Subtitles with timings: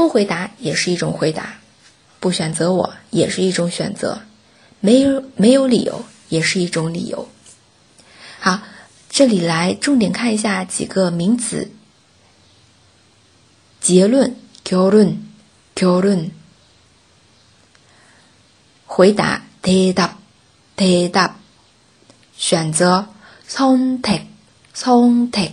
[0.00, 1.58] 不回答也是一种回答，
[2.24, 4.22] 不选择我也是一种选择。
[4.80, 7.28] 没有没有理由，也是一种理由。
[8.38, 8.60] 好，
[9.10, 11.70] 这里来重点看一下几个名词。
[13.80, 14.34] 结论，
[14.64, 15.16] 결론
[15.74, 16.30] 결론
[18.86, 21.32] 回答，대답대 답，
[22.36, 23.06] 选择，
[23.48, 25.52] 선택선 택，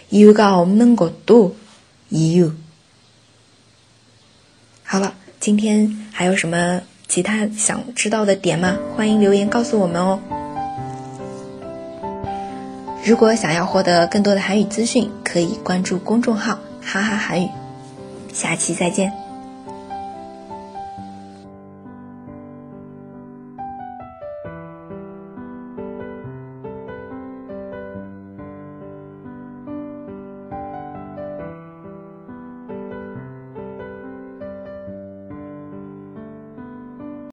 [0.09, 1.53] 이유가없는것도이
[2.13, 2.53] 유。
[4.83, 8.77] 好了，今天还有什么其他想知道的点吗？
[8.95, 10.21] 欢迎留言告诉我们哦。
[13.03, 17.49] 如果想要获得更多的韩语资讯，可以关注公众号“哈哈韩语”。
[18.33, 19.20] 下期再见。